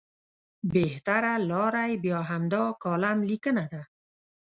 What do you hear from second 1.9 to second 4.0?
بیا همدا کالم لیکنه ده.